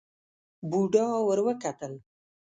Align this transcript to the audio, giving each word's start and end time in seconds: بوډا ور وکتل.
بوډا 0.69 1.07
ور 1.27 1.39
وکتل. 1.47 1.93